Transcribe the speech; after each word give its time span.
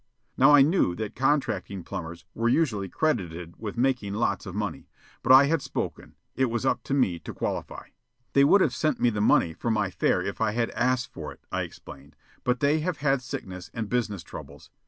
Now 0.35 0.55
I 0.55 0.63
knew 0.63 0.95
that 0.95 1.15
contracting 1.15 1.83
plumbers 1.83 2.25
were 2.33 2.49
usually 2.49 2.89
credited 2.89 3.53
with 3.59 3.77
making 3.77 4.15
lots 4.15 4.47
of 4.47 4.55
money. 4.55 4.89
But 5.21 5.31
I 5.31 5.43
had 5.45 5.61
spoken. 5.61 6.15
It 6.35 6.45
was 6.45 6.65
up 6.65 6.81
to 6.85 6.95
me 6.95 7.19
to 7.19 7.35
qualify. 7.35 7.89
"They 8.33 8.43
would 8.43 8.61
have 8.61 8.73
sent 8.73 8.99
me 8.99 9.11
the 9.11 9.21
money 9.21 9.53
for 9.53 9.69
my 9.69 9.91
fare 9.91 10.23
if 10.23 10.41
I 10.41 10.53
had 10.53 10.71
asked 10.71 11.13
for 11.13 11.31
it," 11.31 11.45
I 11.51 11.61
explained, 11.61 12.15
"but 12.43 12.61
they 12.61 12.79
have 12.79 12.97
had 12.97 13.21
sickness 13.21 13.69
and 13.75 13.89
business 13.89 14.23
troubles. 14.23 14.71